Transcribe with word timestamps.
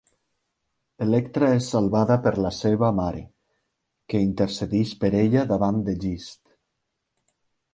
Electra 1.05 1.49
és 1.57 1.67
salvada 1.73 2.17
per 2.23 2.33
la 2.45 2.51
seva 2.61 2.89
mare, 3.01 3.21
que 4.13 4.23
intercedeix 4.29 4.95
per 5.05 5.13
ella 5.21 5.45
d'avant 5.53 5.79
d'Egist. 5.91 6.41